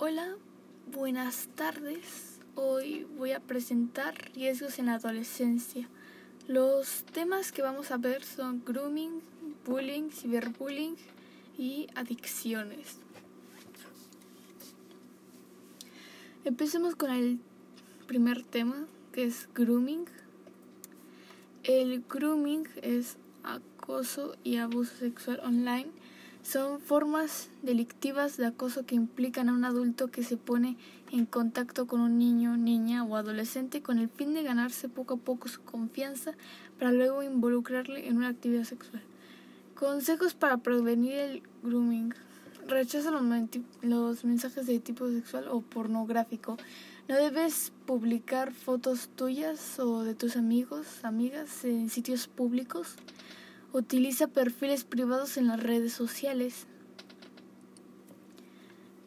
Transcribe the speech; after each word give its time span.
Hola, 0.00 0.36
buenas 0.92 1.48
tardes. 1.56 2.38
Hoy 2.54 3.04
voy 3.16 3.32
a 3.32 3.40
presentar 3.40 4.30
riesgos 4.32 4.78
en 4.78 4.86
la 4.86 4.94
adolescencia. 4.94 5.88
Los 6.46 7.02
temas 7.12 7.50
que 7.50 7.62
vamos 7.62 7.90
a 7.90 7.96
ver 7.96 8.22
son 8.22 8.62
grooming, 8.64 9.20
bullying, 9.66 10.10
ciberbullying 10.10 10.94
y 11.58 11.88
adicciones. 11.96 12.98
Empecemos 16.44 16.94
con 16.94 17.10
el 17.10 17.40
primer 18.06 18.44
tema, 18.44 18.86
que 19.10 19.24
es 19.24 19.48
grooming. 19.52 20.04
El 21.64 22.04
grooming 22.08 22.68
es 22.82 23.16
acoso 23.42 24.36
y 24.44 24.58
abuso 24.58 24.94
sexual 24.94 25.40
online 25.42 25.90
son 26.48 26.80
formas 26.80 27.50
delictivas 27.60 28.38
de 28.38 28.46
acoso 28.46 28.86
que 28.86 28.94
implican 28.94 29.50
a 29.50 29.52
un 29.52 29.66
adulto 29.66 30.08
que 30.08 30.22
se 30.22 30.38
pone 30.38 30.78
en 31.12 31.26
contacto 31.26 31.86
con 31.86 32.00
un 32.00 32.16
niño, 32.16 32.56
niña 32.56 33.04
o 33.04 33.16
adolescente 33.16 33.82
con 33.82 33.98
el 33.98 34.08
fin 34.08 34.32
de 34.32 34.42
ganarse 34.42 34.88
poco 34.88 35.14
a 35.14 35.16
poco 35.18 35.48
su 35.48 35.60
confianza 35.60 36.32
para 36.78 36.90
luego 36.90 37.22
involucrarle 37.22 38.08
en 38.08 38.16
una 38.16 38.28
actividad 38.28 38.64
sexual. 38.64 39.02
Consejos 39.74 40.32
para 40.32 40.56
prevenir 40.56 41.12
el 41.12 41.42
grooming. 41.62 42.14
Rechaza 42.66 43.10
los, 43.82 44.24
mensajes 44.24 44.66
de 44.66 44.78
tipo 44.78 45.06
sexual 45.10 45.48
o 45.48 45.60
pornográfico. 45.60 46.56
No 47.08 47.16
debes 47.16 47.72
publicar 47.84 48.54
fotos 48.54 49.10
tuyas 49.14 49.78
o 49.78 50.02
de 50.02 50.14
tus 50.14 50.38
amigos, 50.38 51.04
amigas 51.04 51.66
en 51.66 51.90
sitios 51.90 52.26
públicos. 52.26 52.96
Utiliza 53.78 54.26
perfiles 54.26 54.82
privados 54.82 55.36
en 55.36 55.46
las 55.46 55.62
redes 55.62 55.92
sociales. 55.92 56.66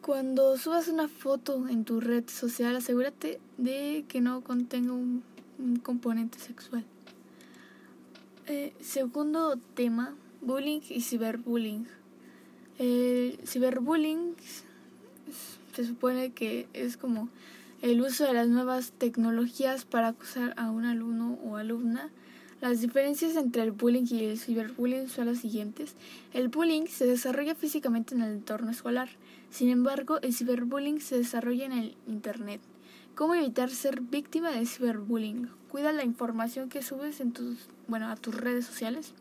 Cuando 0.00 0.56
subas 0.56 0.88
una 0.88 1.08
foto 1.08 1.68
en 1.68 1.84
tu 1.84 2.00
red 2.00 2.24
social, 2.30 2.74
asegúrate 2.74 3.38
de 3.58 4.06
que 4.08 4.22
no 4.22 4.40
contenga 4.40 4.94
un, 4.94 5.22
componente 5.82 6.38
sexual. 6.38 6.86
Eh, 8.46 8.72
segundo 8.80 9.58
tema, 9.74 10.14
bullying 10.40 10.80
y 10.88 11.02
ciberbullying. 11.02 11.86
El 12.78 13.38
ciberbullying 13.44 14.36
se 15.76 15.84
supone 15.84 16.32
que 16.32 16.66
es 16.72 16.96
como 16.96 17.28
el 17.82 18.00
uso 18.00 18.24
de 18.24 18.32
las 18.32 18.48
nuevas 18.48 18.92
tecnologías 18.92 19.84
para 19.84 20.08
acusar 20.08 20.54
a 20.56 20.70
un 20.70 20.86
alumno 20.86 21.38
o 21.44 21.58
alumna 21.58 22.10
las 22.62 22.80
diferencias 22.80 23.34
entre 23.34 23.64
el 23.64 23.72
bullying 23.72 24.06
y 24.08 24.24
el 24.24 24.38
ciberbullying 24.38 25.08
son 25.08 25.26
las 25.26 25.38
siguientes. 25.38 25.96
El 26.32 26.46
bullying 26.46 26.86
se 26.86 27.06
desarrolla 27.06 27.56
físicamente 27.56 28.14
en 28.14 28.22
el 28.22 28.34
entorno 28.34 28.70
escolar. 28.70 29.08
Sin 29.50 29.68
embargo, 29.68 30.20
el 30.22 30.32
ciberbullying 30.32 31.00
se 31.00 31.18
desarrolla 31.18 31.66
en 31.66 31.72
el 31.72 31.96
Internet. 32.06 32.60
¿Cómo 33.16 33.34
evitar 33.34 33.68
ser 33.68 34.00
víctima 34.00 34.52
de 34.52 34.64
ciberbullying? 34.64 35.48
Cuida 35.72 35.90
la 35.90 36.04
información 36.04 36.68
que 36.68 36.82
subes 36.82 37.20
en 37.20 37.32
tus, 37.32 37.66
bueno, 37.88 38.06
a 38.06 38.14
tus 38.14 38.36
redes 38.36 38.64
sociales. 38.64 39.12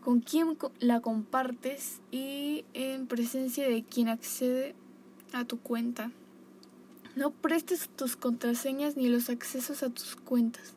Con 0.00 0.20
quién 0.20 0.56
la 0.78 1.00
compartes 1.00 2.00
y 2.12 2.64
en 2.74 3.08
presencia 3.08 3.68
de 3.68 3.82
quien 3.82 4.08
accede 4.08 4.76
a 5.32 5.44
tu 5.44 5.58
cuenta. 5.58 6.12
No 7.16 7.32
prestes 7.32 7.88
tus 7.96 8.14
contraseñas 8.14 8.96
ni 8.96 9.08
los 9.08 9.30
accesos 9.30 9.82
a 9.82 9.90
tus 9.90 10.14
cuentas. 10.14 10.76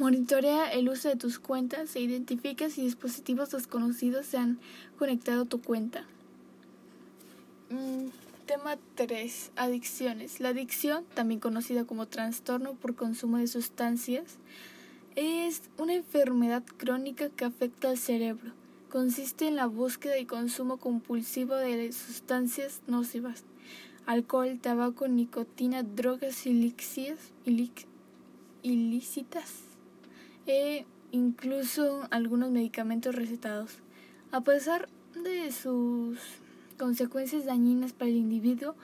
Monitorea 0.00 0.72
el 0.72 0.88
uso 0.88 1.10
de 1.10 1.16
tus 1.16 1.38
cuentas 1.38 1.94
e 1.94 2.00
identifica 2.00 2.70
si 2.70 2.80
dispositivos 2.80 3.50
desconocidos 3.50 4.24
se 4.24 4.38
han 4.38 4.58
conectado 4.98 5.42
a 5.42 5.44
tu 5.44 5.60
cuenta. 5.60 6.06
Mm, 7.68 8.06
tema 8.46 8.78
3. 8.94 9.50
Adicciones. 9.56 10.40
La 10.40 10.48
adicción, 10.48 11.04
también 11.12 11.38
conocida 11.38 11.84
como 11.84 12.06
trastorno 12.06 12.72
por 12.72 12.94
consumo 12.94 13.36
de 13.36 13.46
sustancias, 13.46 14.38
es 15.16 15.64
una 15.76 15.92
enfermedad 15.92 16.62
crónica 16.78 17.28
que 17.28 17.44
afecta 17.44 17.90
al 17.90 17.98
cerebro. 17.98 18.52
Consiste 18.88 19.48
en 19.48 19.56
la 19.56 19.66
búsqueda 19.66 20.18
y 20.18 20.24
consumo 20.24 20.78
compulsivo 20.78 21.56
de 21.56 21.92
sustancias 21.92 22.80
nocivas, 22.86 23.44
alcohol, 24.06 24.60
tabaco, 24.62 25.08
nicotina, 25.08 25.82
drogas 25.82 26.46
ilícitas 28.62 29.69
e 30.46 30.84
incluso 31.12 32.06
algunos 32.10 32.50
medicamentos 32.50 33.14
recetados. 33.14 33.78
A 34.32 34.40
pesar 34.42 34.88
de 35.14 35.50
sus 35.52 36.18
consecuencias 36.78 37.44
dañinas 37.44 37.92
para 37.92 38.10
el 38.10 38.16
individuo, 38.16 38.74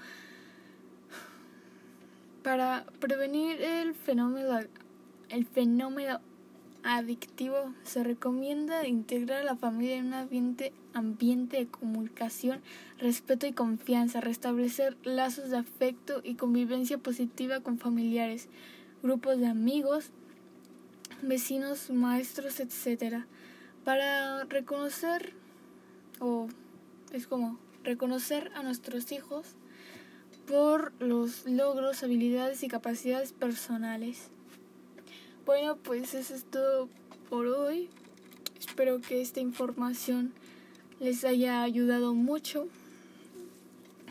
para 2.42 2.84
prevenir 3.00 3.60
el 3.60 3.94
fenómeno, 3.94 4.60
el 5.28 5.46
fenómeno 5.46 6.20
adictivo 6.84 7.74
se 7.82 8.04
recomienda 8.04 8.86
integrar 8.86 9.40
a 9.40 9.44
la 9.44 9.56
familia 9.56 9.96
en 9.96 10.06
un 10.06 10.14
ambiente, 10.14 10.72
ambiente 10.94 11.56
de 11.56 11.66
comunicación, 11.66 12.60
respeto 12.98 13.46
y 13.46 13.52
confianza, 13.52 14.20
restablecer 14.20 14.96
lazos 15.02 15.50
de 15.50 15.56
afecto 15.56 16.20
y 16.22 16.36
convivencia 16.36 16.98
positiva 16.98 17.60
con 17.60 17.78
familiares, 17.78 18.48
grupos 19.02 19.38
de 19.38 19.46
amigos, 19.46 20.12
vecinos, 21.22 21.90
maestros, 21.90 22.60
etcétera, 22.60 23.26
para 23.84 24.44
reconocer 24.44 25.32
o 26.20 26.48
es 27.12 27.26
como 27.26 27.58
reconocer 27.84 28.50
a 28.54 28.62
nuestros 28.62 29.12
hijos 29.12 29.46
por 30.46 30.92
los 31.00 31.46
logros, 31.46 32.02
habilidades 32.02 32.62
y 32.62 32.68
capacidades 32.68 33.32
personales. 33.32 34.28
Bueno, 35.44 35.76
pues 35.76 36.14
eso 36.14 36.34
es 36.34 36.44
todo 36.44 36.88
por 37.28 37.46
hoy. 37.46 37.88
Espero 38.58 39.00
que 39.00 39.20
esta 39.20 39.40
información 39.40 40.32
les 41.00 41.24
haya 41.24 41.62
ayudado 41.62 42.14
mucho. 42.14 42.68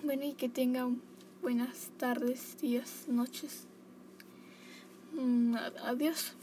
Bueno, 0.04 0.24
y 0.26 0.34
que 0.34 0.50
tengan 0.50 1.02
buenas 1.42 1.90
tardes, 1.98 2.58
días, 2.62 3.06
noches. 3.08 3.66
Mm, 5.14 5.56
adiós. 5.84 6.36